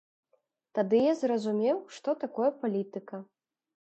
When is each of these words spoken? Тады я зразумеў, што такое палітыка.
Тады 0.77 1.01
я 1.01 1.11
зразумеў, 1.21 1.77
што 1.99 2.17
такое 2.25 2.51
палітыка. 2.65 3.25